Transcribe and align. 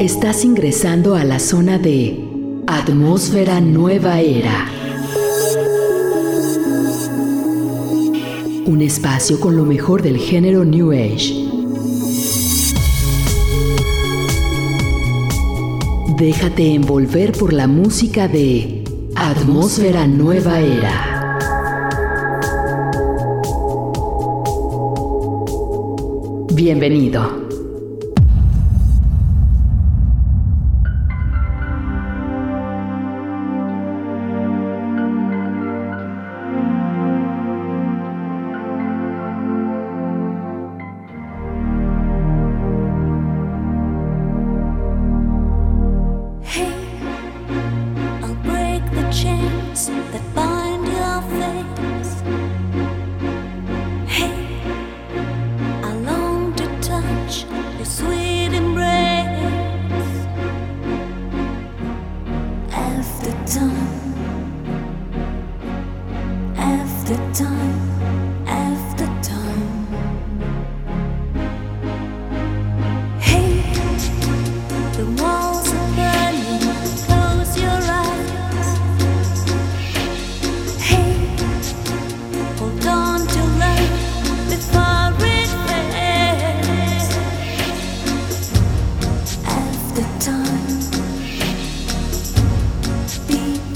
Estás 0.00 0.42
ingresando 0.42 1.14
a 1.14 1.24
la 1.24 1.38
zona 1.38 1.78
de 1.78 2.24
Atmósfera 2.66 3.60
Nueva 3.60 4.22
Era. 4.22 4.66
Un 8.64 8.80
espacio 8.80 9.38
con 9.38 9.58
lo 9.58 9.66
mejor 9.66 10.00
del 10.00 10.16
género 10.16 10.64
New 10.64 10.92
Age. 10.92 11.34
Déjate 16.16 16.72
envolver 16.74 17.32
por 17.32 17.52
la 17.52 17.66
música 17.66 18.26
de 18.26 18.84
Atmósfera 19.14 20.06
Nueva 20.06 20.60
Era. 20.60 21.07
Bienvenido. 26.58 27.47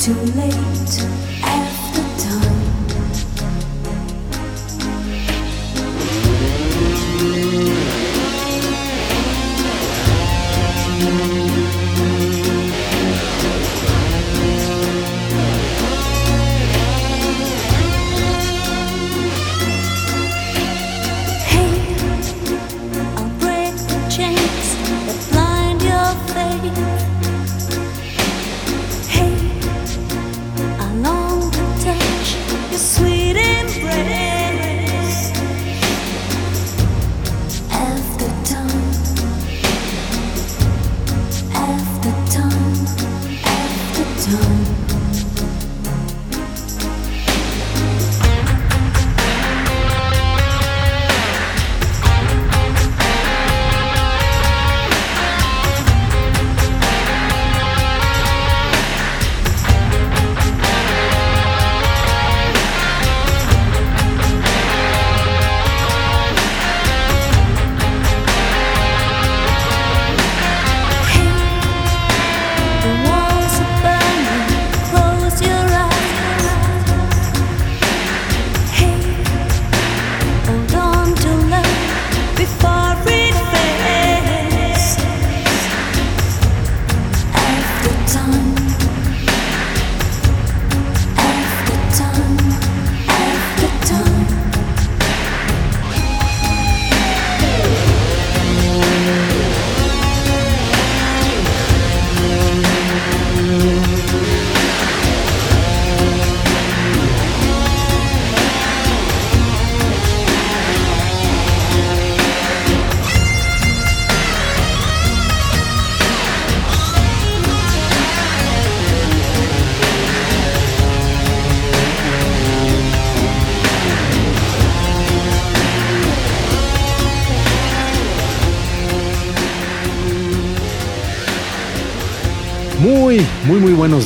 Muy 0.08 0.50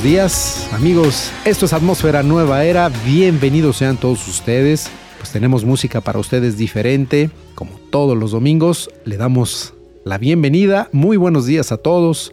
días 0.07 0.73
amigos, 0.73 1.33
esto 1.45 1.67
es 1.67 1.73
Atmósfera 1.73 2.23
Nueva 2.23 2.65
Era, 2.65 2.91
bienvenidos 3.05 3.79
sean 3.79 3.97
todos 3.97 4.29
ustedes, 4.29 4.89
pues 5.19 5.33
tenemos 5.33 5.65
música 5.65 6.01
para 6.01 6.21
ustedes 6.21 6.57
diferente, 6.57 7.29
como 7.57 7.73
todos 7.91 8.17
los 8.17 8.31
domingos, 8.31 8.89
le 9.05 9.17
damos 9.17 9.75
la 10.05 10.17
bienvenida, 10.17 10.89
muy 10.93 11.17
buenos 11.17 11.45
días 11.45 11.73
a 11.73 11.79
todos, 11.79 12.33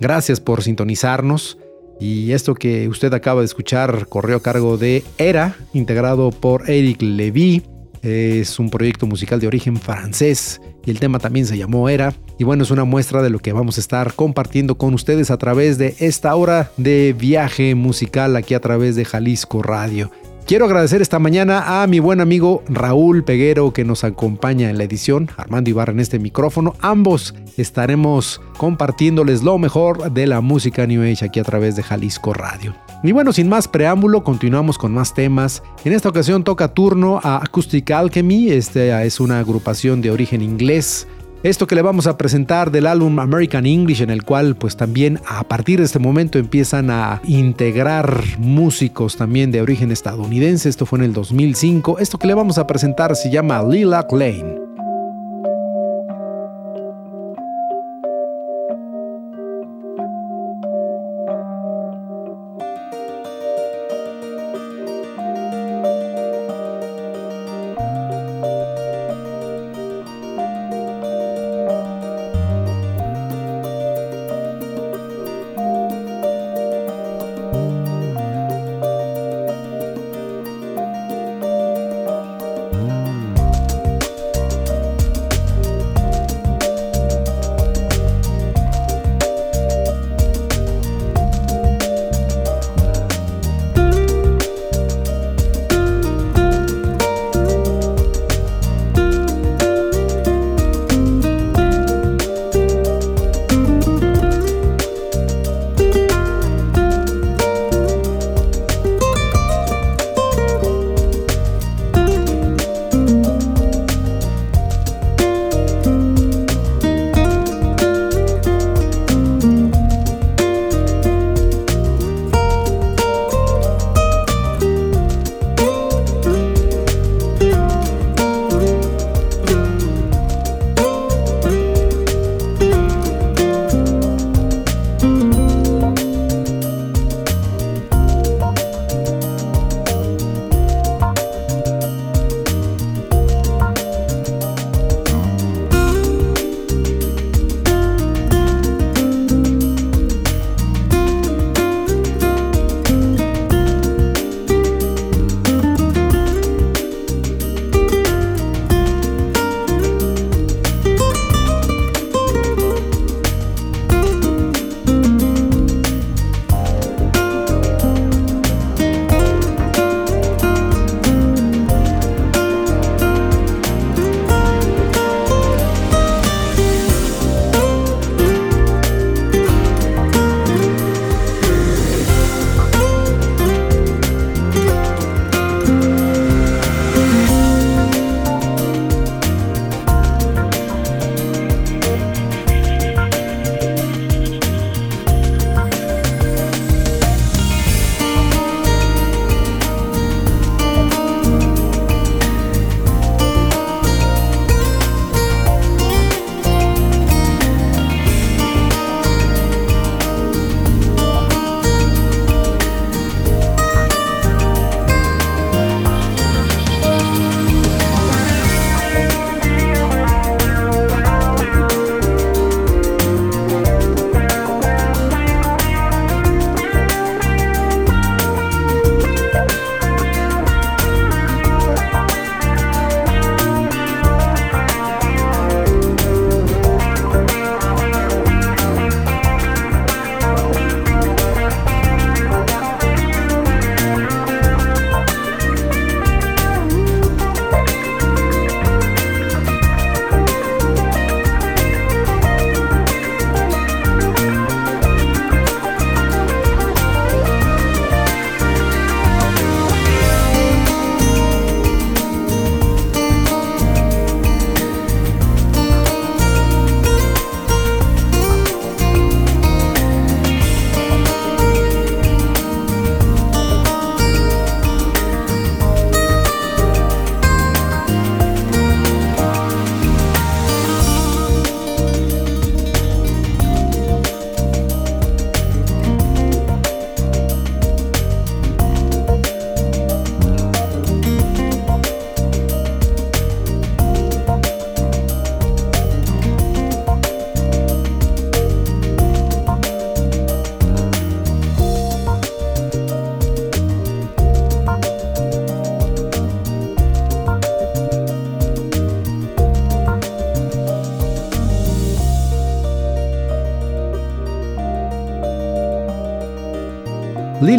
gracias 0.00 0.40
por 0.40 0.64
sintonizarnos. 0.64 1.58
Y 2.00 2.32
esto 2.32 2.54
que 2.54 2.88
usted 2.88 3.14
acaba 3.14 3.40
de 3.40 3.46
escuchar 3.46 4.08
corrió 4.08 4.38
a 4.38 4.42
cargo 4.42 4.76
de 4.76 5.04
Era, 5.16 5.54
integrado 5.74 6.32
por 6.32 6.68
Eric 6.68 7.02
Levy, 7.02 7.62
es 8.06 8.58
un 8.60 8.70
proyecto 8.70 9.06
musical 9.06 9.40
de 9.40 9.48
origen 9.48 9.76
francés 9.76 10.60
y 10.84 10.90
el 10.90 11.00
tema 11.00 11.18
también 11.18 11.46
se 11.46 11.58
llamó 11.58 11.88
Era. 11.88 12.14
Y 12.38 12.44
bueno, 12.44 12.62
es 12.62 12.70
una 12.70 12.84
muestra 12.84 13.22
de 13.22 13.30
lo 13.30 13.40
que 13.40 13.52
vamos 13.52 13.78
a 13.78 13.80
estar 13.80 14.14
compartiendo 14.14 14.78
con 14.78 14.94
ustedes 14.94 15.30
a 15.30 15.38
través 15.38 15.76
de 15.78 15.96
esta 15.98 16.34
hora 16.36 16.70
de 16.76 17.14
viaje 17.18 17.74
musical 17.74 18.36
aquí 18.36 18.54
a 18.54 18.60
través 18.60 18.94
de 18.94 19.04
Jalisco 19.04 19.62
Radio. 19.62 20.12
Quiero 20.46 20.66
agradecer 20.66 21.02
esta 21.02 21.18
mañana 21.18 21.82
a 21.82 21.86
mi 21.88 21.98
buen 21.98 22.20
amigo 22.20 22.62
Raúl 22.68 23.24
Peguero 23.24 23.72
que 23.72 23.84
nos 23.84 24.04
acompaña 24.04 24.70
en 24.70 24.78
la 24.78 24.84
edición, 24.84 25.28
Armando 25.36 25.70
Ibarra 25.70 25.92
en 25.92 25.98
este 25.98 26.20
micrófono. 26.20 26.74
Ambos 26.80 27.34
estaremos 27.56 28.40
compartiéndoles 28.56 29.42
lo 29.42 29.58
mejor 29.58 30.12
de 30.12 30.28
la 30.28 30.40
música 30.40 30.86
New 30.86 31.02
Age 31.02 31.24
aquí 31.24 31.40
a 31.40 31.44
través 31.44 31.74
de 31.74 31.82
Jalisco 31.82 32.32
Radio. 32.32 32.76
Y 33.02 33.12
bueno, 33.12 33.32
sin 33.32 33.48
más 33.48 33.68
preámbulo, 33.68 34.24
continuamos 34.24 34.78
con 34.78 34.92
más 34.92 35.14
temas. 35.14 35.62
En 35.84 35.92
esta 35.92 36.08
ocasión 36.08 36.44
toca 36.44 36.68
turno 36.68 37.20
a 37.22 37.36
Acoustic 37.44 37.90
Alchemy, 37.90 38.50
esta 38.50 39.04
es 39.04 39.20
una 39.20 39.38
agrupación 39.38 40.00
de 40.00 40.10
origen 40.10 40.42
inglés. 40.42 41.06
Esto 41.42 41.66
que 41.66 41.76
le 41.76 41.82
vamos 41.82 42.08
a 42.08 42.16
presentar 42.16 42.72
del 42.72 42.86
álbum 42.86 43.20
American 43.20 43.66
English, 43.66 44.00
en 44.02 44.10
el 44.10 44.24
cual 44.24 44.56
pues 44.56 44.76
también 44.76 45.20
a 45.28 45.44
partir 45.44 45.78
de 45.78 45.84
este 45.84 46.00
momento 46.00 46.38
empiezan 46.38 46.90
a 46.90 47.20
integrar 47.24 48.20
músicos 48.38 49.16
también 49.16 49.52
de 49.52 49.60
origen 49.60 49.92
estadounidense. 49.92 50.68
Esto 50.68 50.86
fue 50.86 50.98
en 50.98 51.04
el 51.04 51.12
2005. 51.12 51.98
Esto 52.00 52.18
que 52.18 52.26
le 52.26 52.34
vamos 52.34 52.58
a 52.58 52.66
presentar 52.66 53.14
se 53.14 53.30
llama 53.30 53.62
Lilac 53.62 54.10
Lane. 54.10 54.65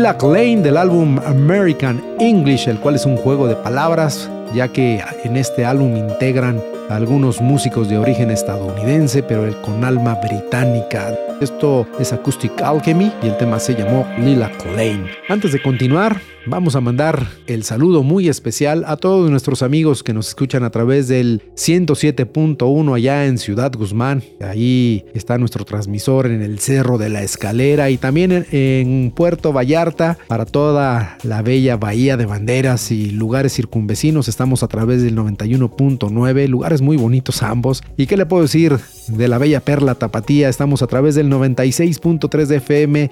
Lilac 0.08 0.24
Lane 0.24 0.62
del 0.62 0.78
álbum 0.78 1.20
American 1.26 2.02
English, 2.22 2.70
el 2.70 2.80
cual 2.80 2.96
es 2.96 3.06
un 3.06 3.18
juego 3.18 3.46
de 3.46 3.58
palabras, 3.58 4.32
ya 4.54 4.70
que 4.70 5.04
en 5.26 5.36
este 5.36 5.66
álbum 5.66 5.98
integran 5.98 6.64
algunos 6.90 7.42
músicos 7.42 7.90
de 7.90 7.98
origen 7.98 8.32
estadounidense, 8.32 9.22
pero 9.22 9.62
con 9.64 9.84
alma 9.84 10.16
británica. 10.16 11.14
Esto 11.42 11.86
es 12.00 12.14
Acoustic 12.14 12.62
Alchemy 12.62 13.12
y 13.22 13.28
el 13.28 13.36
tema 13.36 13.60
se 13.60 13.76
llamó 13.76 14.08
Lilac 14.18 14.66
Lane. 14.78 15.12
Antes 15.28 15.52
de 15.52 15.62
continuar, 15.62 16.22
Vamos 16.50 16.78
a 16.78 16.82
mandar 16.82 17.28
el 17.48 17.64
saludo 17.64 18.04
muy 18.04 18.30
especial 18.30 18.86
a 18.88 18.96
todos 18.96 19.30
nuestros 19.30 19.62
amigos 19.62 20.02
que 20.02 20.14
nos 20.14 20.30
escuchan 20.30 20.64
a 20.64 20.70
través 20.70 21.10
del 21.10 21.42
107.1 21.56 22.96
allá 22.96 23.26
en 23.26 23.38
Ciudad 23.38 23.74
Guzmán. 23.74 24.24
Ahí 24.40 25.04
está 25.14 25.38
nuestro 25.38 25.66
transmisor 25.66 26.28
en 26.28 26.42
el 26.42 26.60
Cerro 26.60 26.98
de 26.98 27.10
la 27.10 27.22
Escalera 27.22 27.90
y 27.90 27.98
también 27.98 28.46
en, 28.52 29.12
Puerto 29.14 29.52
Vallarta 29.52 30.18
para 30.30 30.46
toda 30.46 31.18
la 31.24 31.42
bella 31.42 31.76
bahía 31.76 32.16
de 32.16 32.26
banderas 32.26 32.92
y 32.92 33.12
lugares 33.12 33.54
circunvecinos. 33.54 34.30
Estamos 34.30 34.64
a 34.64 34.70
través 34.70 35.04
del 35.04 35.18
91.9, 35.18 36.48
lugares 36.48 36.82
muy 36.82 36.96
bonitos 36.96 37.44
ambos. 37.44 37.84
¿Y 37.98 38.08
qué 38.08 38.16
le 38.16 38.26
puedo 38.26 38.44
decir 38.44 38.80
de 39.10 39.28
la 39.28 39.38
bella 39.38 39.60
perla 39.60 39.96
tapatía? 39.96 40.48
Estamos 40.48 40.82
a 40.82 40.88
través 40.88 41.16
del 41.16 41.30
96.3 41.30 42.46
de 42.46 42.56
FM 42.56 43.10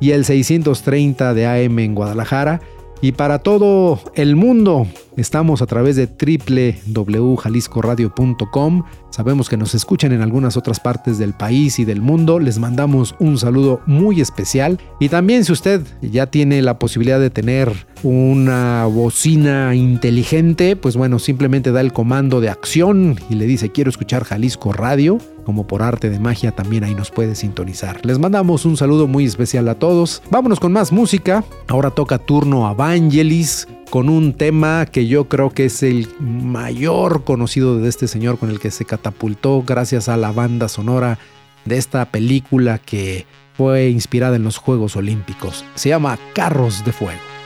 y 0.00 0.12
el 0.12 0.24
630 0.24 1.34
de 1.34 1.46
AM 1.46 1.78
en 1.80 1.94
Guadalajara. 1.94 2.62
Y 3.00 3.12
para 3.12 3.38
todo 3.38 4.00
el 4.14 4.34
mundo, 4.34 4.88
estamos 5.16 5.62
a 5.62 5.66
través 5.66 5.94
de 5.94 6.06
www.jaliscoradio.com. 6.06 8.82
Sabemos 9.10 9.48
que 9.48 9.56
nos 9.56 9.76
escuchan 9.76 10.10
en 10.10 10.20
algunas 10.20 10.56
otras 10.56 10.80
partes 10.80 11.16
del 11.16 11.32
país 11.32 11.78
y 11.78 11.84
del 11.84 12.00
mundo. 12.00 12.40
Les 12.40 12.58
mandamos 12.58 13.14
un 13.20 13.38
saludo 13.38 13.82
muy 13.86 14.20
especial. 14.20 14.80
Y 14.98 15.10
también 15.10 15.44
si 15.44 15.52
usted 15.52 15.82
ya 16.02 16.26
tiene 16.26 16.60
la 16.60 16.80
posibilidad 16.80 17.20
de 17.20 17.30
tener 17.30 17.86
una 18.02 18.86
bocina 18.86 19.74
inteligente, 19.74 20.76
pues 20.76 20.96
bueno, 20.96 21.18
simplemente 21.18 21.72
da 21.72 21.80
el 21.80 21.92
comando 21.92 22.40
de 22.40 22.48
acción 22.48 23.18
y 23.28 23.34
le 23.34 23.46
dice 23.46 23.70
quiero 23.70 23.90
escuchar 23.90 24.24
Jalisco 24.24 24.72
Radio 24.72 25.18
como 25.48 25.66
por 25.66 25.82
arte 25.82 26.10
de 26.10 26.20
magia 26.20 26.52
también 26.52 26.84
ahí 26.84 26.94
nos 26.94 27.10
puede 27.10 27.34
sintonizar. 27.34 28.04
Les 28.04 28.18
mandamos 28.18 28.66
un 28.66 28.76
saludo 28.76 29.06
muy 29.06 29.24
especial 29.24 29.66
a 29.70 29.76
todos. 29.76 30.22
Vámonos 30.30 30.60
con 30.60 30.72
más 30.72 30.92
música. 30.92 31.42
Ahora 31.68 31.90
toca 31.90 32.18
turno 32.18 32.66
a 32.66 32.74
Vangelis 32.74 33.66
con 33.88 34.10
un 34.10 34.34
tema 34.34 34.84
que 34.84 35.06
yo 35.06 35.26
creo 35.28 35.48
que 35.48 35.64
es 35.64 35.82
el 35.82 36.06
mayor 36.20 37.24
conocido 37.24 37.78
de 37.78 37.88
este 37.88 38.08
señor 38.08 38.38
con 38.38 38.50
el 38.50 38.60
que 38.60 38.70
se 38.70 38.84
catapultó 38.84 39.64
gracias 39.66 40.10
a 40.10 40.18
la 40.18 40.32
banda 40.32 40.68
sonora 40.68 41.18
de 41.64 41.78
esta 41.78 42.04
película 42.10 42.78
que 42.78 43.24
fue 43.54 43.88
inspirada 43.88 44.36
en 44.36 44.44
los 44.44 44.58
Juegos 44.58 44.96
Olímpicos. 44.96 45.64
Se 45.74 45.88
llama 45.88 46.18
Carros 46.34 46.84
de 46.84 46.92
Fuego. 46.92 47.37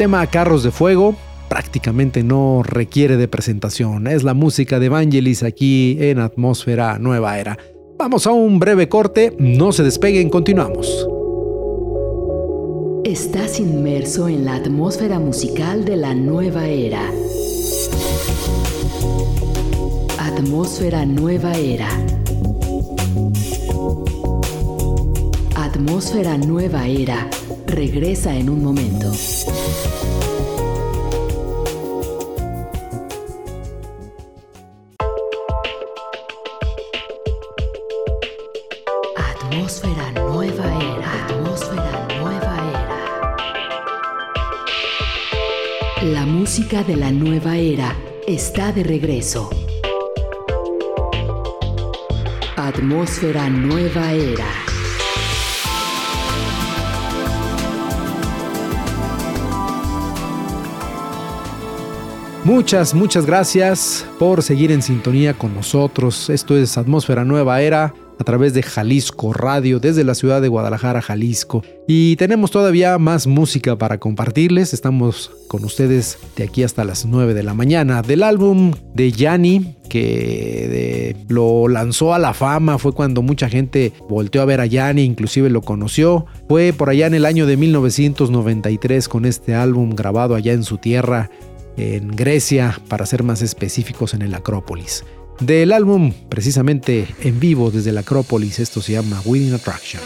Tema 0.00 0.26
Carros 0.28 0.62
de 0.62 0.70
Fuego 0.70 1.14
prácticamente 1.50 2.22
no 2.22 2.62
requiere 2.62 3.18
de 3.18 3.28
presentación. 3.28 4.06
Es 4.06 4.22
la 4.22 4.32
música 4.32 4.80
de 4.80 4.88
Vangelis 4.88 5.42
aquí 5.42 5.98
en 6.00 6.20
Atmósfera 6.20 6.98
Nueva 6.98 7.38
Era. 7.38 7.58
Vamos 7.98 8.26
a 8.26 8.32
un 8.32 8.58
breve 8.58 8.88
corte, 8.88 9.36
no 9.38 9.72
se 9.72 9.82
despeguen, 9.82 10.30
continuamos. 10.30 11.06
Estás 13.04 13.60
inmerso 13.60 14.26
en 14.26 14.46
la 14.46 14.54
atmósfera 14.54 15.18
musical 15.18 15.84
de 15.84 15.96
la 15.98 16.14
nueva 16.14 16.66
era. 16.66 17.02
Atmósfera 20.18 21.04
Nueva 21.04 21.52
Era. 21.52 21.90
Atmósfera 25.56 26.38
Nueva 26.38 26.86
Era 26.86 27.28
regresa 27.66 28.34
en 28.34 28.48
un 28.48 28.64
momento. 28.64 29.12
Atmósfera 39.50 40.12
Nueva 40.12 40.64
Era. 40.64 41.24
Atmósfera 41.24 42.06
Nueva 42.20 42.54
Era. 45.98 46.12
La 46.12 46.24
música 46.24 46.84
de 46.84 46.94
la 46.94 47.10
nueva 47.10 47.56
era 47.56 47.96
está 48.28 48.70
de 48.70 48.84
regreso. 48.84 49.50
Atmósfera 52.54 53.50
Nueva 53.50 54.12
Era. 54.12 54.46
Muchas, 62.44 62.94
muchas 62.94 63.26
gracias 63.26 64.06
por 64.20 64.44
seguir 64.44 64.70
en 64.70 64.82
sintonía 64.82 65.34
con 65.34 65.52
nosotros. 65.56 66.30
Esto 66.30 66.56
es 66.56 66.78
Atmósfera 66.78 67.24
Nueva 67.24 67.60
Era 67.60 67.92
a 68.20 68.24
través 68.24 68.52
de 68.52 68.62
Jalisco 68.62 69.32
Radio 69.32 69.80
desde 69.80 70.04
la 70.04 70.14
ciudad 70.14 70.42
de 70.42 70.48
Guadalajara, 70.48 71.00
Jalisco. 71.00 71.64
Y 71.88 72.16
tenemos 72.16 72.50
todavía 72.50 72.98
más 72.98 73.26
música 73.26 73.76
para 73.76 73.98
compartirles. 73.98 74.74
Estamos 74.74 75.30
con 75.48 75.64
ustedes 75.64 76.18
de 76.36 76.44
aquí 76.44 76.62
hasta 76.62 76.84
las 76.84 77.06
9 77.06 77.32
de 77.32 77.42
la 77.42 77.54
mañana. 77.54 78.02
Del 78.02 78.22
álbum 78.22 78.72
de 78.94 79.10
Yanni, 79.10 79.74
que 79.88 81.16
lo 81.28 81.66
lanzó 81.68 82.12
a 82.12 82.18
la 82.18 82.34
fama, 82.34 82.76
fue 82.76 82.92
cuando 82.92 83.22
mucha 83.22 83.48
gente 83.48 83.94
volteó 84.06 84.42
a 84.42 84.44
ver 84.44 84.60
a 84.60 84.66
Yanni, 84.66 85.02
inclusive 85.02 85.48
lo 85.48 85.62
conoció. 85.62 86.26
Fue 86.46 86.74
por 86.74 86.90
allá 86.90 87.06
en 87.06 87.14
el 87.14 87.24
año 87.24 87.46
de 87.46 87.56
1993 87.56 89.08
con 89.08 89.24
este 89.24 89.54
álbum 89.54 89.94
grabado 89.96 90.34
allá 90.34 90.52
en 90.52 90.62
su 90.62 90.76
tierra 90.76 91.30
en 91.78 92.08
Grecia, 92.08 92.78
para 92.88 93.06
ser 93.06 93.22
más 93.22 93.40
específicos 93.40 94.12
en 94.12 94.20
el 94.20 94.34
Acrópolis. 94.34 95.04
Del 95.40 95.72
álbum, 95.72 96.12
precisamente 96.28 97.08
en 97.22 97.40
vivo 97.40 97.70
desde 97.70 97.90
el 97.90 97.98
Acrópolis, 97.98 98.58
esto 98.58 98.82
se 98.82 98.92
llama 98.92 99.22
Winning 99.24 99.54
Attraction. 99.54 100.02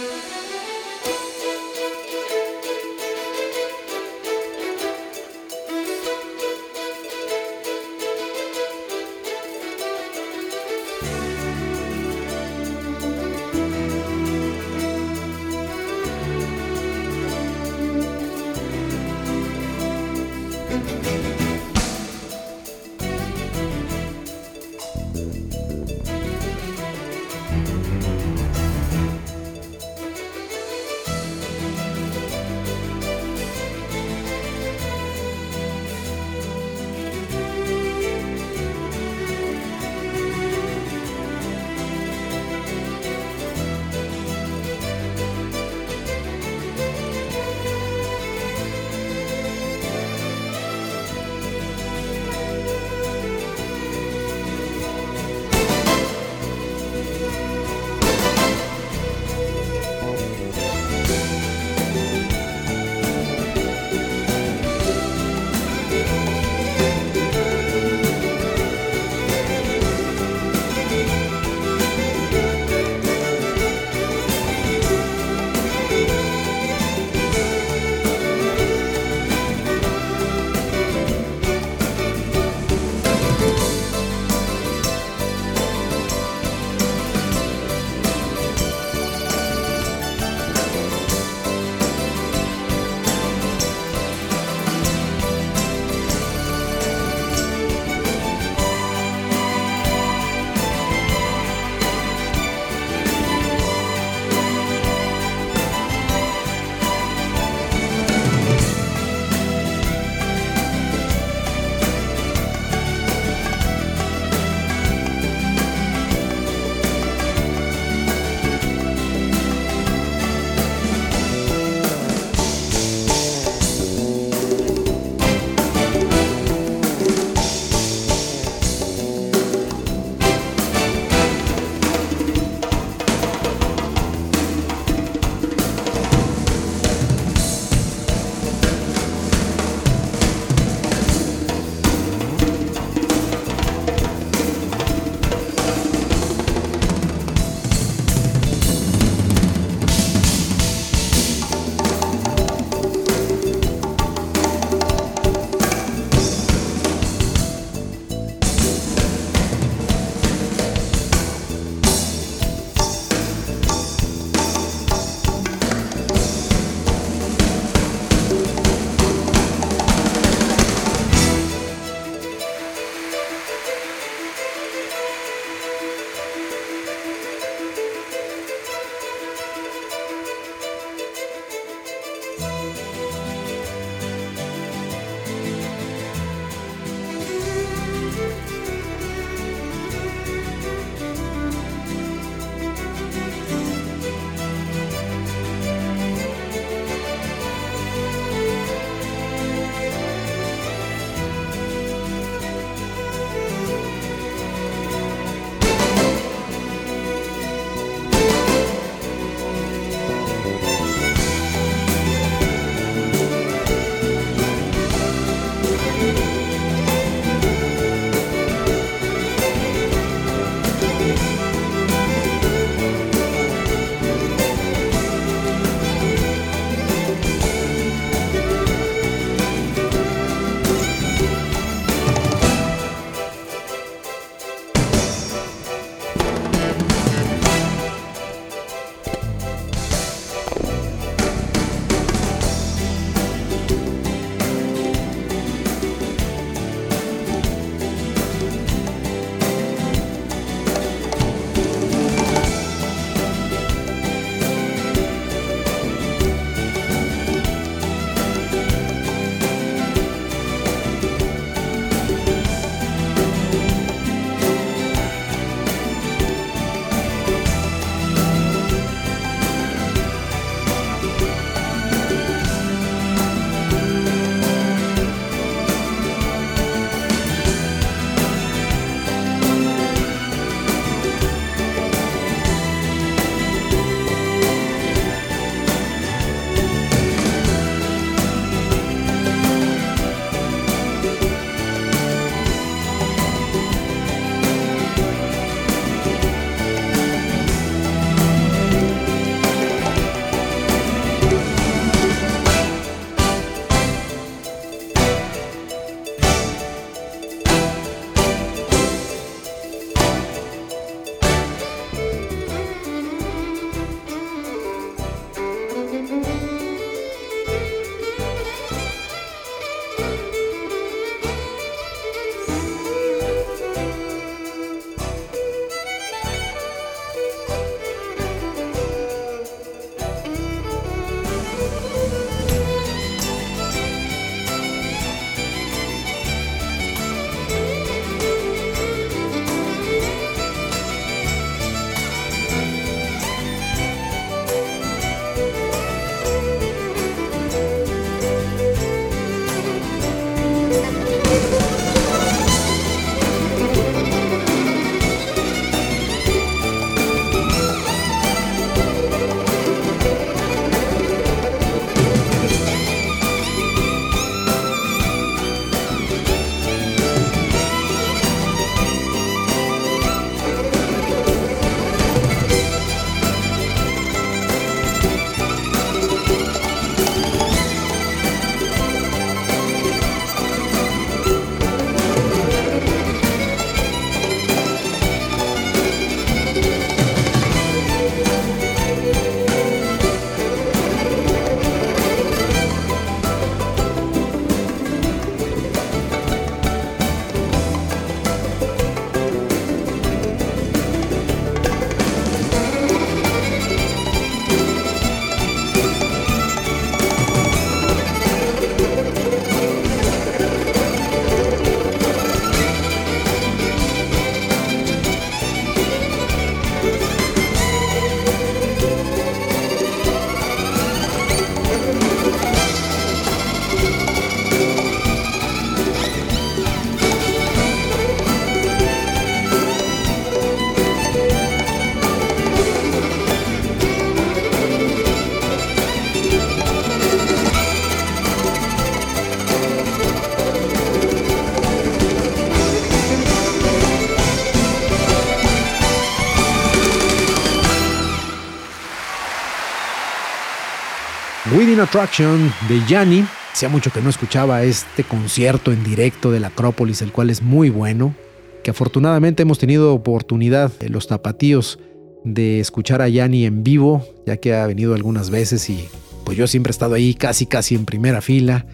Attraction 451.84 452.50
de 452.66 452.80
Yanni. 452.88 453.26
Hacía 453.52 453.68
mucho 453.68 453.90
que 453.92 454.00
no 454.00 454.08
escuchaba 454.08 454.62
este 454.62 455.04
concierto 455.04 455.70
en 455.70 455.84
directo 455.84 456.30
del 456.30 456.46
Acrópolis, 456.46 457.02
el 457.02 457.12
cual 457.12 457.28
es 457.28 457.42
muy 457.42 457.68
bueno. 457.68 458.14
Que 458.62 458.70
afortunadamente 458.70 459.42
hemos 459.42 459.58
tenido 459.58 459.92
oportunidad, 459.92 460.72
de 460.78 460.88
los 460.88 461.08
tapatíos, 461.08 461.78
de 462.24 462.60
escuchar 462.60 463.02
a 463.02 463.08
Yanni 463.08 463.44
en 463.44 463.62
vivo, 463.62 464.02
ya 464.26 464.38
que 464.38 464.54
ha 464.54 464.66
venido 464.66 464.94
algunas 464.94 465.28
veces 465.28 465.68
y 465.68 465.86
pues 466.24 466.38
yo 466.38 466.46
siempre 466.46 466.70
he 466.70 466.72
estado 466.72 466.94
ahí 466.94 467.12
casi 467.12 467.44
casi 467.44 467.74
en 467.74 467.84
primera 467.84 468.22
fila. 468.22 468.66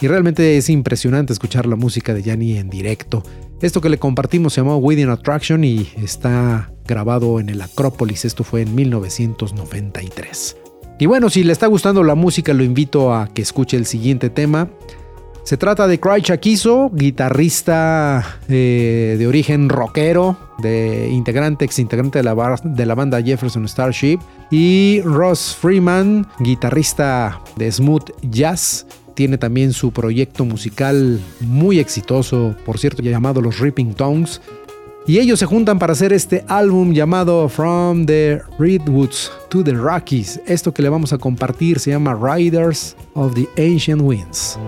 Y 0.00 0.08
realmente 0.08 0.56
es 0.56 0.70
impresionante 0.70 1.34
escuchar 1.34 1.66
la 1.66 1.76
música 1.76 2.14
de 2.14 2.22
Yanni 2.22 2.56
en 2.56 2.70
directo. 2.70 3.22
Esto 3.60 3.82
que 3.82 3.90
le 3.90 3.98
compartimos 3.98 4.54
se 4.54 4.62
llamó 4.62 4.78
Within 4.78 5.10
Attraction 5.10 5.64
y 5.64 5.86
está 6.02 6.72
grabado 6.86 7.40
en 7.40 7.50
el 7.50 7.60
Acrópolis. 7.60 8.24
Esto 8.24 8.42
fue 8.42 8.62
en 8.62 8.74
1993. 8.74 10.63
Y 10.98 11.06
bueno, 11.06 11.28
si 11.28 11.42
le 11.42 11.52
está 11.52 11.66
gustando 11.66 12.04
la 12.04 12.14
música, 12.14 12.52
lo 12.52 12.62
invito 12.62 13.12
a 13.12 13.28
que 13.28 13.42
escuche 13.42 13.76
el 13.76 13.86
siguiente 13.86 14.30
tema. 14.30 14.68
Se 15.42 15.58
trata 15.58 15.86
de 15.86 16.00
Cry 16.00 16.22
Chaquizo, 16.22 16.90
guitarrista 16.90 18.38
eh, 18.48 19.16
de 19.18 19.26
origen 19.26 19.68
rockero, 19.68 20.38
de 20.62 21.10
integrante, 21.10 21.66
ex 21.66 21.78
integrante 21.80 22.20
de 22.20 22.24
la, 22.24 22.60
de 22.64 22.86
la 22.86 22.94
banda 22.94 23.20
Jefferson 23.20 23.68
Starship, 23.68 24.20
y 24.50 25.02
Ross 25.02 25.54
Freeman, 25.60 26.26
guitarrista 26.38 27.40
de 27.56 27.70
smooth 27.70 28.10
jazz. 28.30 28.86
Tiene 29.14 29.36
también 29.36 29.74
su 29.74 29.92
proyecto 29.92 30.46
musical 30.46 31.20
muy 31.40 31.78
exitoso, 31.78 32.54
por 32.64 32.78
cierto, 32.78 33.02
llamado 33.02 33.42
Los 33.42 33.58
Ripping 33.60 33.92
Tongues. 33.92 34.40
Y 35.06 35.18
ellos 35.18 35.38
se 35.38 35.44
juntan 35.44 35.78
para 35.78 35.92
hacer 35.92 36.14
este 36.14 36.46
álbum 36.48 36.94
llamado 36.94 37.46
From 37.50 38.06
the 38.06 38.40
Redwoods 38.58 39.30
to 39.50 39.62
the 39.62 39.72
Rockies. 39.72 40.40
Esto 40.46 40.72
que 40.72 40.80
le 40.80 40.88
vamos 40.88 41.12
a 41.12 41.18
compartir 41.18 41.78
se 41.78 41.90
llama 41.90 42.14
Riders 42.14 42.96
of 43.12 43.34
the 43.34 43.46
Ancient 43.58 44.00
Winds. 44.00 44.58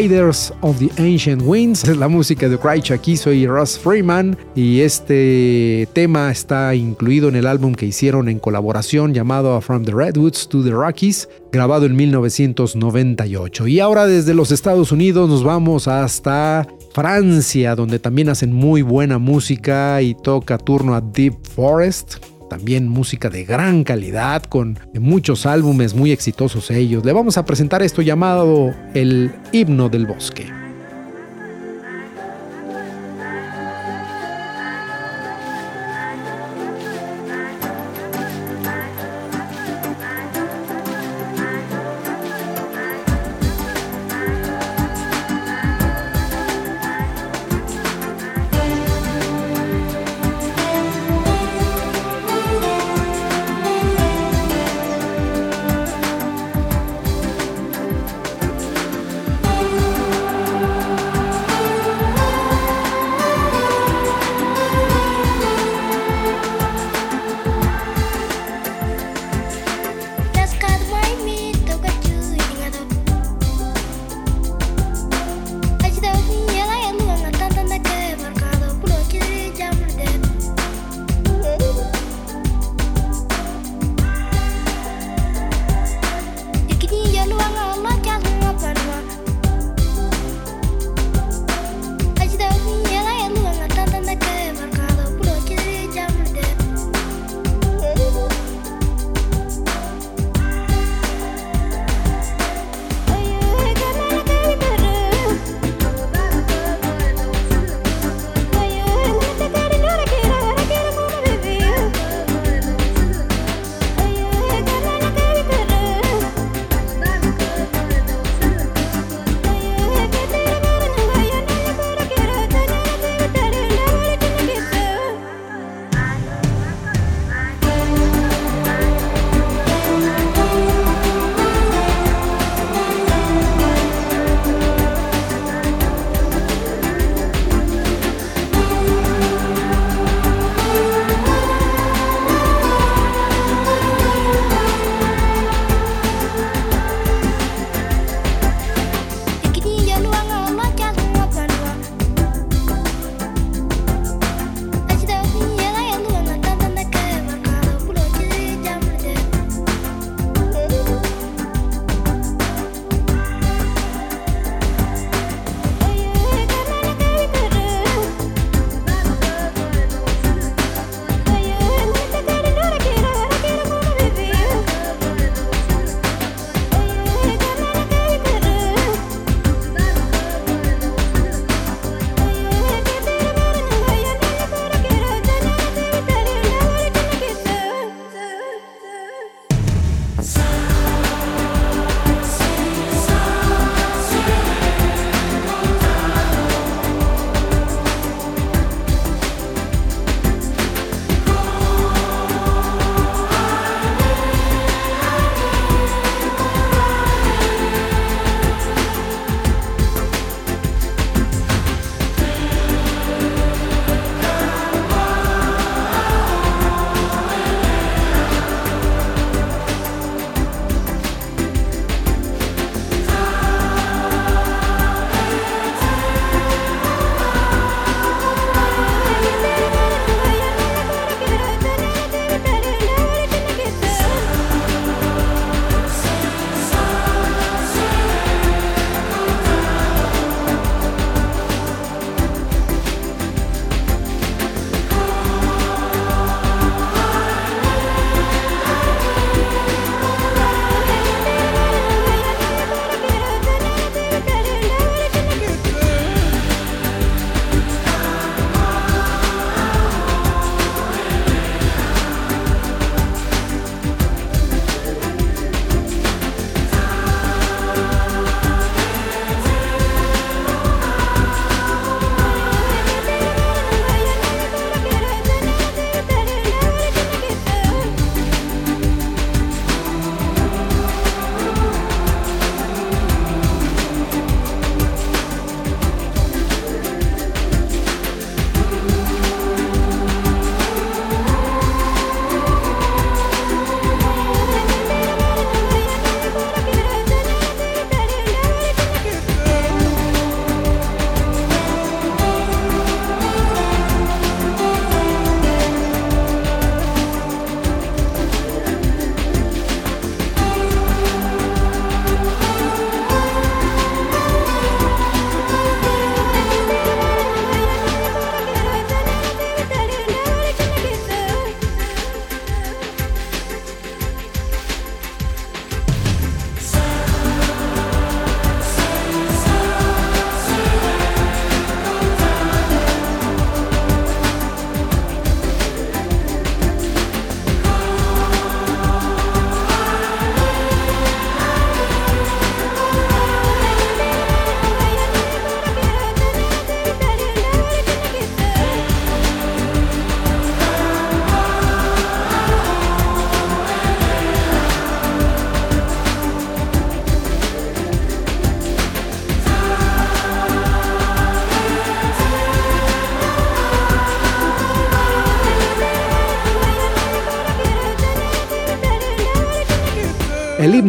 Riders 0.00 0.50
of 0.62 0.78
the 0.78 0.88
Ancient 0.96 1.42
Winds. 1.42 1.84
Es 1.84 1.98
la 1.98 2.08
música 2.08 2.48
de 2.48 2.56
Cry 2.56 2.82
aquí 2.94 3.18
soy 3.18 3.46
Russ 3.46 3.78
Freeman 3.78 4.34
y 4.54 4.80
este 4.80 5.86
tema 5.92 6.30
está 6.30 6.74
incluido 6.74 7.28
en 7.28 7.36
el 7.36 7.46
álbum 7.46 7.74
que 7.74 7.84
hicieron 7.84 8.30
en 8.30 8.38
colaboración 8.38 9.12
llamado 9.12 9.60
From 9.60 9.84
the 9.84 9.92
Redwoods 9.92 10.48
to 10.48 10.64
the 10.64 10.70
Rockies, 10.70 11.28
grabado 11.52 11.84
en 11.84 11.96
1998. 11.96 13.66
Y 13.66 13.80
ahora 13.80 14.06
desde 14.06 14.32
los 14.32 14.52
Estados 14.52 14.90
Unidos 14.90 15.28
nos 15.28 15.44
vamos 15.44 15.86
hasta 15.86 16.66
Francia, 16.94 17.76
donde 17.76 17.98
también 17.98 18.30
hacen 18.30 18.54
muy 18.54 18.80
buena 18.80 19.18
música 19.18 20.00
y 20.00 20.14
toca 20.14 20.56
turno 20.56 20.94
a 20.94 21.02
Deep 21.02 21.34
Forest 21.54 22.29
también 22.50 22.88
música 22.88 23.30
de 23.30 23.44
gran 23.44 23.84
calidad, 23.84 24.42
con 24.42 24.78
muchos 24.92 25.46
álbumes 25.46 25.94
muy 25.94 26.12
exitosos 26.12 26.70
ellos. 26.70 27.02
Le 27.06 27.14
vamos 27.14 27.38
a 27.38 27.46
presentar 27.46 27.82
esto 27.82 28.02
llamado 28.02 28.74
El 28.92 29.32
himno 29.52 29.88
del 29.88 30.04
bosque. 30.06 30.59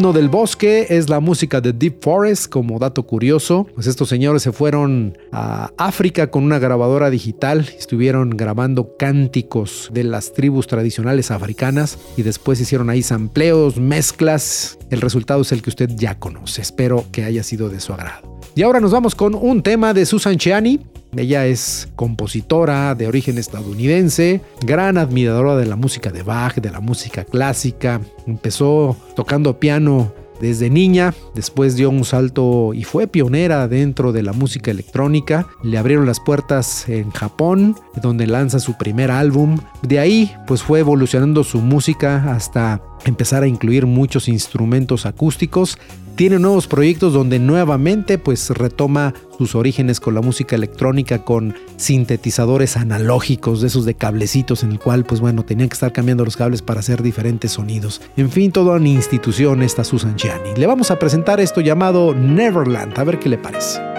Himno 0.01 0.13
del 0.13 0.29
bosque 0.29 0.87
es 0.89 1.09
la 1.09 1.19
música 1.19 1.61
de 1.61 1.73
Deep 1.73 2.01
Forest, 2.01 2.47
como 2.51 2.79
dato 2.79 3.03
curioso. 3.03 3.67
Pues 3.75 3.85
estos 3.85 4.09
señores 4.09 4.41
se 4.41 4.51
fueron 4.51 5.15
a 5.31 5.69
África 5.77 6.31
con 6.31 6.43
una 6.43 6.57
grabadora 6.57 7.11
digital, 7.11 7.69
estuvieron 7.77 8.31
grabando 8.31 8.97
cánticos 8.97 9.91
de 9.93 10.03
las 10.03 10.33
tribus 10.33 10.65
tradicionales 10.65 11.29
africanas 11.29 11.99
y 12.17 12.23
después 12.23 12.59
hicieron 12.59 12.89
ahí 12.89 13.03
sampleos, 13.03 13.77
mezclas. 13.77 14.79
El 14.89 15.01
resultado 15.01 15.43
es 15.43 15.51
el 15.51 15.61
que 15.61 15.69
usted 15.69 15.91
ya 15.95 16.17
conoce. 16.17 16.63
Espero 16.63 17.05
que 17.11 17.23
haya 17.23 17.43
sido 17.43 17.69
de 17.69 17.79
su 17.79 17.93
agrado. 17.93 18.39
Y 18.55 18.63
ahora 18.63 18.79
nos 18.79 18.89
vamos 18.89 19.13
con 19.13 19.35
un 19.35 19.61
tema 19.61 19.93
de 19.93 20.07
Susan 20.07 20.37
Chiani, 20.37 20.79
ella 21.15 21.45
es 21.45 21.89
compositora 21.95 22.95
de 22.95 23.07
origen 23.07 23.37
estadounidense, 23.37 24.41
gran 24.65 24.97
admiradora 24.97 25.55
de 25.57 25.65
la 25.65 25.75
música 25.75 26.11
de 26.11 26.23
Bach, 26.23 26.55
de 26.55 26.71
la 26.71 26.79
música 26.79 27.23
clásica. 27.23 28.01
Empezó 28.25 28.95
tocando 29.15 29.59
piano 29.59 30.13
desde 30.41 30.69
niña, 30.71 31.13
después 31.35 31.75
dio 31.75 31.89
un 31.89 32.03
salto 32.03 32.73
y 32.73 32.83
fue 32.83 33.07
pionera 33.07 33.67
dentro 33.67 34.11
de 34.11 34.23
la 34.23 34.33
música 34.33 34.71
electrónica. 34.71 35.47
Le 35.63 35.77
abrieron 35.77 36.07
las 36.07 36.19
puertas 36.19 36.89
en 36.89 37.11
Japón, 37.11 37.75
donde 38.01 38.25
lanza 38.25 38.59
su 38.59 38.77
primer 38.77 39.11
álbum. 39.11 39.59
De 39.83 39.99
ahí, 39.99 40.33
pues 40.47 40.63
fue 40.63 40.79
evolucionando 40.79 41.43
su 41.43 41.59
música 41.59 42.33
hasta 42.33 42.81
empezar 43.05 43.43
a 43.43 43.47
incluir 43.47 43.85
muchos 43.85 44.27
instrumentos 44.27 45.05
acústicos 45.05 45.77
tiene 46.15 46.39
nuevos 46.39 46.67
proyectos 46.67 47.13
donde 47.13 47.39
nuevamente 47.39 48.17
pues 48.17 48.49
retoma 48.49 49.13
sus 49.37 49.55
orígenes 49.55 49.99
con 49.99 50.13
la 50.13 50.21
música 50.21 50.55
electrónica 50.55 51.23
con 51.23 51.55
sintetizadores 51.77 52.77
analógicos 52.77 53.61
de 53.61 53.67
esos 53.67 53.85
de 53.85 53.95
cablecitos 53.95 54.63
en 54.63 54.71
el 54.71 54.79
cual 54.79 55.05
pues 55.05 55.21
bueno 55.21 55.43
tenían 55.43 55.69
que 55.69 55.73
estar 55.73 55.93
cambiando 55.93 56.25
los 56.25 56.37
cables 56.37 56.61
para 56.61 56.81
hacer 56.81 57.01
diferentes 57.01 57.53
sonidos. 57.53 58.01
En 58.17 58.29
fin, 58.29 58.51
toda 58.51 58.75
una 58.75 58.89
institución 58.89 59.63
esta 59.63 59.83
Susan 59.83 60.15
Gianni. 60.15 60.53
Le 60.55 60.67
vamos 60.67 60.91
a 60.91 60.99
presentar 60.99 61.39
esto 61.39 61.61
llamado 61.61 62.13
Neverland, 62.13 62.97
a 62.99 63.03
ver 63.03 63.17
qué 63.17 63.29
le 63.29 63.37
parece. 63.37 63.90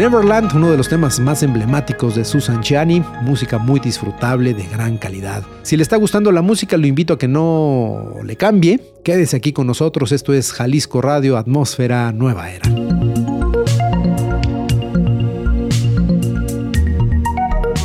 Neverland, 0.00 0.50
uno 0.54 0.70
de 0.70 0.78
los 0.78 0.88
temas 0.88 1.20
más 1.20 1.42
emblemáticos 1.42 2.14
de 2.14 2.24
Susan 2.24 2.62
Chiani, 2.62 3.02
música 3.20 3.58
muy 3.58 3.80
disfrutable 3.80 4.54
de 4.54 4.66
gran 4.66 4.96
calidad. 4.96 5.42
Si 5.62 5.76
le 5.76 5.82
está 5.82 5.96
gustando 5.96 6.32
la 6.32 6.40
música, 6.40 6.78
lo 6.78 6.86
invito 6.86 7.12
a 7.12 7.18
que 7.18 7.28
no 7.28 8.14
le 8.24 8.34
cambie. 8.34 8.80
Quédese 9.04 9.36
aquí 9.36 9.52
con 9.52 9.66
nosotros, 9.66 10.10
esto 10.12 10.32
es 10.32 10.54
Jalisco 10.54 11.02
Radio 11.02 11.36
Atmósfera 11.36 12.12
Nueva 12.12 12.50
Era. 12.50 12.66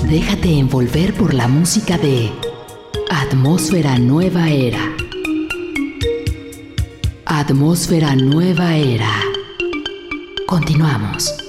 Déjate 0.08 0.58
envolver 0.58 1.14
por 1.16 1.34
la 1.34 1.50
música 1.50 1.98
de 1.98 2.32
Atmósfera 3.12 4.00
Nueva 4.00 4.50
Era. 4.50 4.80
Atmósfera 7.26 8.16
Nueva 8.16 8.78
Era. 8.78 9.12
Continuamos. 10.48 11.45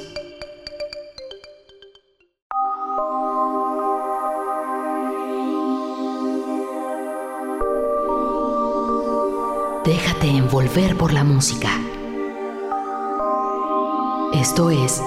Déjate 9.86 10.26
envolver 10.26 10.96
por 10.96 11.12
la 11.12 11.22
música. 11.22 11.70
Esto 14.34 14.68
es 14.70 15.00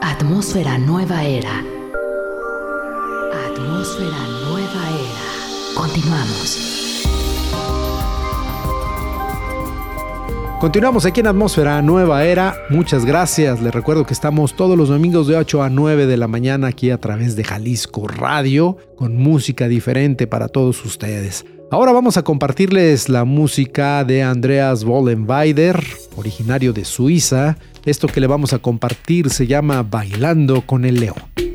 Atmósfera 0.00 0.78
Nueva 0.78 1.24
Era. 1.24 1.64
Atmósfera 3.50 4.18
Nueva 4.48 4.88
Era. 4.90 5.74
Continuamos. 5.74 7.04
Continuamos 10.60 11.04
aquí 11.04 11.18
en 11.18 11.26
Atmósfera 11.26 11.82
Nueva 11.82 12.22
Era. 12.24 12.54
Muchas 12.70 13.04
gracias. 13.04 13.60
Les 13.60 13.74
recuerdo 13.74 14.06
que 14.06 14.14
estamos 14.14 14.54
todos 14.54 14.78
los 14.78 14.90
domingos 14.90 15.26
de 15.26 15.36
8 15.36 15.60
a 15.64 15.70
9 15.70 16.06
de 16.06 16.16
la 16.16 16.28
mañana 16.28 16.68
aquí 16.68 16.92
a 16.92 16.98
través 16.98 17.34
de 17.34 17.42
Jalisco 17.42 18.06
Radio 18.06 18.76
con 18.94 19.16
música 19.16 19.66
diferente 19.66 20.28
para 20.28 20.46
todos 20.46 20.84
ustedes. 20.84 21.44
Ahora 21.70 21.92
vamos 21.92 22.16
a 22.16 22.22
compartirles 22.22 23.10
la 23.10 23.26
música 23.26 24.02
de 24.02 24.22
Andreas 24.22 24.84
Vollenweider, 24.84 25.78
originario 26.16 26.72
de 26.72 26.86
Suiza. 26.86 27.58
Esto 27.84 28.08
que 28.08 28.20
le 28.20 28.26
vamos 28.26 28.54
a 28.54 28.58
compartir 28.58 29.28
se 29.28 29.46
llama 29.46 29.82
Bailando 29.82 30.62
con 30.62 30.86
el 30.86 30.98
León. 30.98 31.47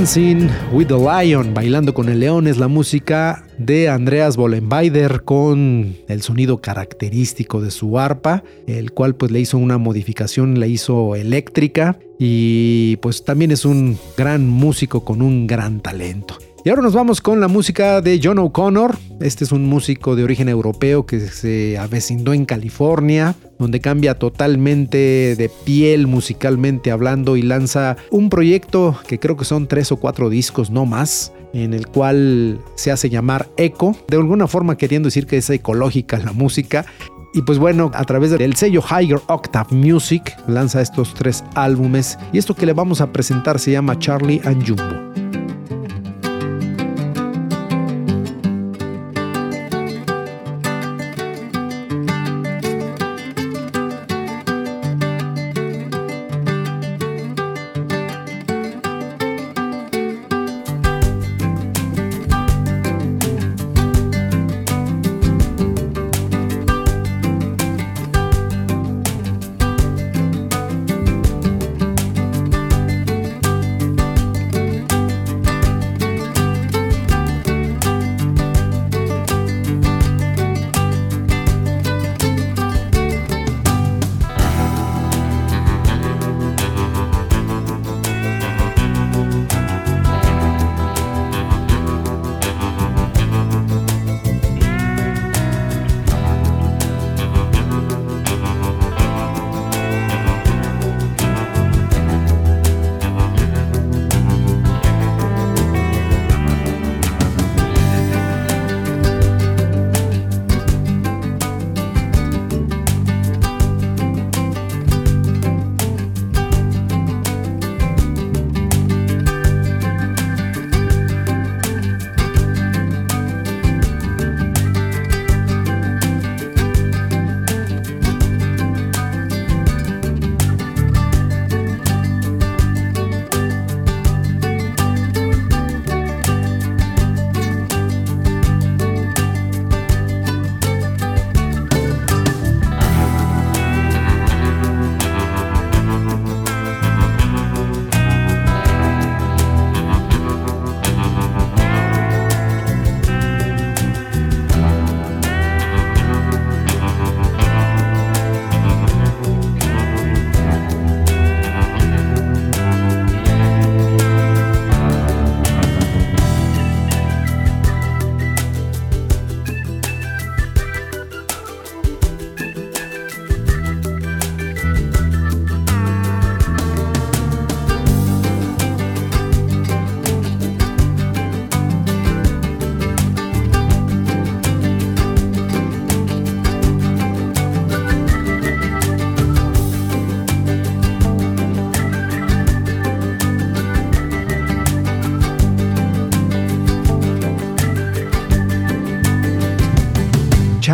Dancing 0.00 0.48
with 0.72 0.86
the 0.86 0.96
Lion, 0.96 1.52
Bailando 1.52 1.92
con 1.92 2.08
el 2.08 2.20
León, 2.20 2.46
es 2.46 2.56
la 2.56 2.68
música 2.68 3.44
de 3.58 3.90
Andreas 3.90 4.38
Bollenbeider 4.38 5.24
con 5.24 5.94
el 6.08 6.22
sonido 6.22 6.62
característico 6.62 7.60
de 7.60 7.70
su 7.70 7.98
arpa, 7.98 8.42
el 8.66 8.92
cual 8.92 9.14
pues 9.14 9.30
le 9.30 9.40
hizo 9.40 9.58
una 9.58 9.76
modificación, 9.76 10.58
le 10.58 10.68
hizo 10.68 11.16
eléctrica 11.16 11.98
y 12.18 12.96
pues 13.02 13.24
también 13.26 13.50
es 13.50 13.66
un 13.66 13.98
gran 14.16 14.48
músico 14.48 15.04
con 15.04 15.20
un 15.20 15.46
gran 15.46 15.80
talento. 15.80 16.38
Y 16.64 16.70
ahora 16.70 16.80
nos 16.80 16.94
vamos 16.94 17.20
con 17.20 17.38
la 17.38 17.48
música 17.48 18.00
de 18.00 18.20
John 18.22 18.38
O'Connor. 18.38 18.96
Este 19.20 19.44
es 19.44 19.52
un 19.52 19.66
músico 19.66 20.16
de 20.16 20.24
origen 20.24 20.48
europeo 20.48 21.04
que 21.04 21.20
se 21.20 21.76
avecindó 21.76 22.32
en 22.32 22.46
California, 22.46 23.34
donde 23.60 23.80
cambia 23.80 24.14
totalmente 24.18 25.36
de 25.36 25.50
piel 25.64 26.06
musicalmente 26.06 26.90
hablando 26.90 27.36
y 27.36 27.42
lanza 27.42 27.96
un 28.10 28.30
proyecto 28.30 28.98
que 29.06 29.20
creo 29.20 29.36
que 29.36 29.44
son 29.44 29.68
tres 29.68 29.92
o 29.92 29.96
cuatro 29.96 30.30
discos, 30.30 30.70
no 30.70 30.86
más, 30.86 31.32
en 31.52 31.74
el 31.74 31.86
cual 31.86 32.58
se 32.74 32.90
hace 32.90 33.10
llamar 33.10 33.48
Eco, 33.56 33.94
de 34.08 34.16
alguna 34.16 34.48
forma 34.48 34.76
queriendo 34.76 35.08
decir 35.08 35.26
que 35.26 35.36
es 35.36 35.50
ecológica 35.50 36.18
la 36.18 36.32
música. 36.32 36.86
Y 37.34 37.42
pues 37.42 37.58
bueno, 37.58 37.90
a 37.94 38.04
través 38.04 38.30
del 38.30 38.56
sello 38.56 38.82
Higher 38.82 39.20
Octave 39.28 39.76
Music 39.76 40.36
lanza 40.48 40.80
estos 40.80 41.14
tres 41.14 41.44
álbumes 41.54 42.18
y 42.32 42.38
esto 42.38 42.56
que 42.56 42.66
le 42.66 42.72
vamos 42.72 43.00
a 43.00 43.12
presentar 43.12 43.60
se 43.60 43.70
llama 43.70 43.98
Charlie 43.98 44.40
and 44.44 44.66
Jumbo. 44.66 45.19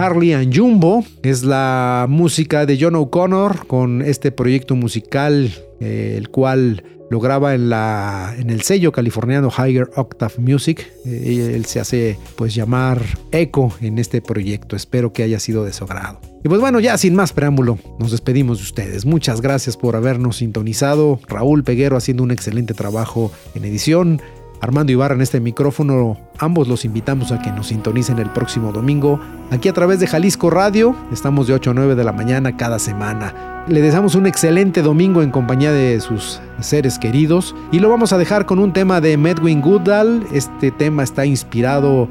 Charlie 0.07 0.35
and 0.35 0.57
Jumbo. 0.57 1.05
Es 1.25 1.43
la 1.43 2.07
música 2.09 2.65
de 2.65 2.79
John 2.81 2.95
O'Connor 2.95 3.67
con 3.67 4.03
este 4.03 4.31
proyecto 4.31 4.77
musical, 4.77 5.53
eh, 5.81 6.15
el 6.17 6.29
cual 6.29 6.85
lo 7.11 7.19
graba 7.19 7.57
en, 7.57 7.71
la, 7.71 8.33
en 8.39 8.51
el 8.51 8.63
sello 8.63 8.93
californiano 8.93 9.51
Higher 9.51 9.91
Octave 9.97 10.35
Music. 10.39 10.87
Eh, 11.05 11.55
él 11.57 11.65
se 11.65 11.81
hace 11.81 12.21
pues 12.37 12.55
llamar 12.55 13.03
Echo 13.33 13.73
en 13.81 13.99
este 13.99 14.23
proyecto. 14.23 14.77
Espero 14.77 15.13
que 15.13 15.25
haya 15.25 15.41
sido 15.41 15.65
de 15.65 15.73
su 15.73 15.83
agrado. 15.83 16.21
Y 16.45 16.49
pues 16.49 16.61
bueno, 16.61 16.79
ya 16.79 16.97
sin 16.99 17.17
más 17.17 17.33
preámbulo, 17.33 17.77
nos 17.99 18.13
despedimos 18.13 18.59
de 18.59 18.63
ustedes. 18.63 19.07
Muchas 19.07 19.41
gracias 19.41 19.77
por 19.77 19.97
habernos 19.97 20.37
sintonizado. 20.37 21.19
Raúl 21.27 21.65
Peguero 21.65 21.97
haciendo 21.97 22.23
un 22.23 22.31
excelente 22.31 22.75
trabajo 22.75 23.33
en 23.57 23.65
edición. 23.65 24.23
Armando 24.67 24.91
Ibarra 24.91 25.15
en 25.15 25.23
este 25.23 25.39
micrófono. 25.41 26.17
Ambos 26.39 26.67
los 26.67 26.85
invitamos 26.85 27.31
a 27.31 27.41
que 27.41 27.53
nos 27.53 27.69
sintonicen 27.69 28.19
el 28.19 28.31
próximo 28.31 28.73
domingo 28.73 29.21
aquí 29.53 29.69
a 29.69 29.73
través 29.73 30.01
de 30.01 30.09
Jalisco 30.09 30.51
Radio. 30.51 30.97
Estamos 31.13 31.47
de 31.47 31.55
8 31.55 31.71
a 31.71 31.75
9 31.75 31.95
de 31.95 32.03
la 32.03 32.11
mañana 32.11 32.57
cada 32.57 32.81
semana. 32.81 33.65
Le 33.69 33.81
deseamos 33.81 34.17
un 34.17 34.27
excelente 34.27 34.83
domingo 34.83 35.23
en 35.23 35.31
compañía 35.31 35.71
de 35.71 36.01
sus 36.01 36.41
seres 36.61 36.99
queridos 36.99 37.55
y 37.71 37.79
lo 37.79 37.89
vamos 37.89 38.13
a 38.13 38.19
dejar 38.19 38.45
con 38.45 38.59
un 38.59 38.73
tema 38.73 39.01
de 39.01 39.17
Medwin 39.17 39.61
Goodall. 39.61 40.27
Este 40.33 40.73
tema 40.73 41.05
está 41.05 41.25
inspirado 41.25 42.09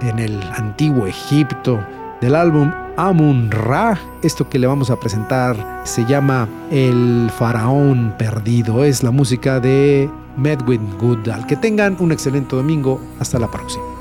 en 0.00 0.20
el 0.20 0.40
antiguo 0.56 1.08
Egipto 1.08 1.80
del 2.20 2.34
álbum 2.34 2.70
Amun 2.96 3.50
Ra. 3.50 3.98
Esto 4.22 4.48
que 4.48 4.58
le 4.58 4.66
vamos 4.66 4.90
a 4.90 4.98
presentar 4.98 5.56
se 5.84 6.04
llama 6.04 6.48
El 6.70 7.30
Faraón 7.38 8.14
Perdido. 8.18 8.84
Es 8.84 9.02
la 9.02 9.10
música 9.10 9.60
de 9.60 10.10
Medwin 10.36 10.96
Goodall. 10.98 11.46
Que 11.46 11.56
tengan 11.56 11.96
un 12.00 12.12
excelente 12.12 12.56
domingo. 12.56 13.00
Hasta 13.20 13.38
la 13.38 13.50
próxima. 13.50 13.95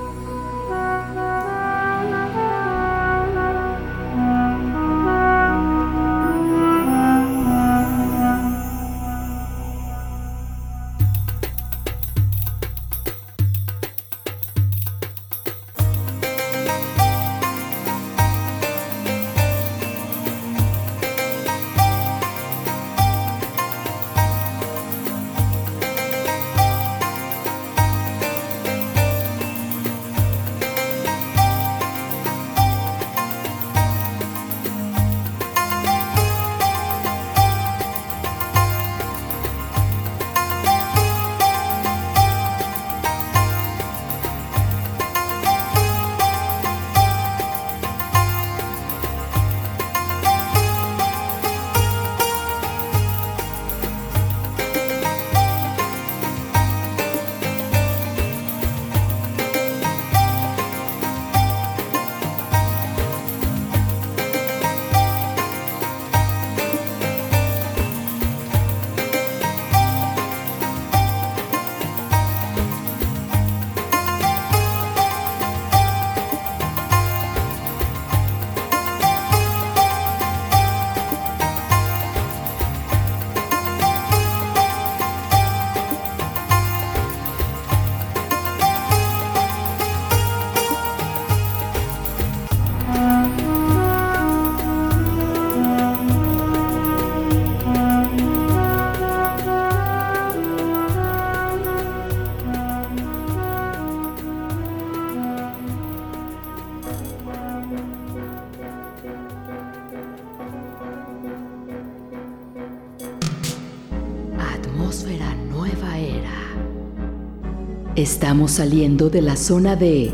Estamos 118.05 118.51
saliendo 118.51 119.09
de 119.09 119.23
la 119.23 119.35
zona 119.35 119.75
de 119.75 120.13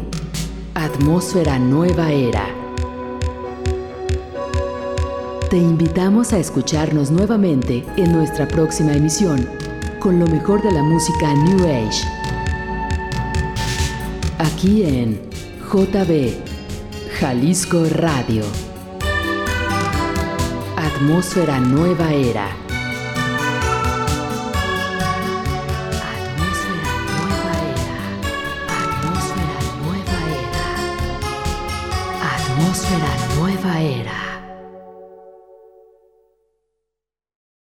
Atmósfera 0.75 1.59
Nueva 1.59 2.09
Era. 2.13 2.47
Te 5.49 5.57
invitamos 5.57 6.31
a 6.31 6.39
escucharnos 6.39 7.11
nuevamente 7.11 7.83
en 7.97 8.13
nuestra 8.13 8.47
próxima 8.47 8.93
emisión 8.93 9.45
con 9.99 10.21
lo 10.21 10.27
mejor 10.27 10.63
de 10.63 10.71
la 10.71 10.81
música 10.83 11.33
New 11.33 11.65
Age. 11.65 12.07
Aquí 14.37 14.83
en 14.83 15.19
JB 15.69 16.31
Jalisco 17.19 17.83
Radio. 17.89 18.45
Atmósfera 20.77 21.59
Nueva 21.59 22.13
Era. 22.13 22.70